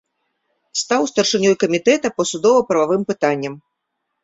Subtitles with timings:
[0.81, 3.53] Стаў старшынёй камітэта па судова-прававым пытанням.